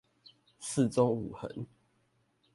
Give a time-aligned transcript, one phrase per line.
[0.59, 1.67] 四縱五橫